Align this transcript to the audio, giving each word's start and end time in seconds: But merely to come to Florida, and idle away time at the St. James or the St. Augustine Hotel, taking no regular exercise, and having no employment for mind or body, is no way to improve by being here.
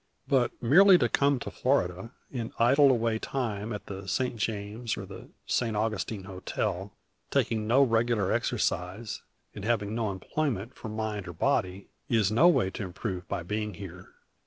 But 0.27 0.51
merely 0.63 0.97
to 0.97 1.07
come 1.07 1.37
to 1.41 1.51
Florida, 1.51 2.09
and 2.33 2.51
idle 2.57 2.89
away 2.89 3.19
time 3.19 3.71
at 3.71 3.85
the 3.85 4.07
St. 4.07 4.35
James 4.37 4.97
or 4.97 5.05
the 5.05 5.29
St. 5.45 5.75
Augustine 5.77 6.23
Hotel, 6.23 6.91
taking 7.29 7.67
no 7.67 7.83
regular 7.83 8.31
exercise, 8.31 9.21
and 9.53 9.63
having 9.63 9.93
no 9.93 10.09
employment 10.11 10.73
for 10.73 10.89
mind 10.89 11.27
or 11.27 11.33
body, 11.33 11.87
is 12.09 12.31
no 12.31 12.47
way 12.47 12.71
to 12.71 12.83
improve 12.83 13.27
by 13.27 13.43
being 13.43 13.75
here. 13.75 14.09